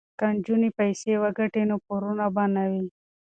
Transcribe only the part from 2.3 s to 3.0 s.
به نه وي.